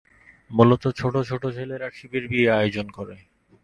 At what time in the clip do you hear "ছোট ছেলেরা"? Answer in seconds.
1.29-1.87